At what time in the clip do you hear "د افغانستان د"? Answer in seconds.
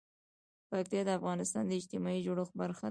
1.05-1.71